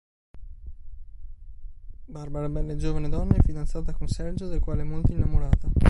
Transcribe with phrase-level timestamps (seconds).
[2.07, 5.69] Barbara, bella e giovane donna, è fidanzata con Sergio del quale è molto innamorata.